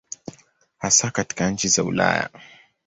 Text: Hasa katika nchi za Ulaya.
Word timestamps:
Hasa 0.77 1.11
katika 1.11 1.49
nchi 1.49 1.67
za 1.67 1.83
Ulaya. 1.83 2.29